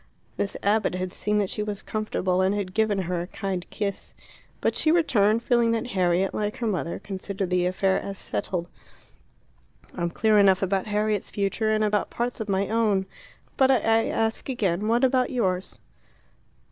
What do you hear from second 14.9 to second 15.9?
about yours?"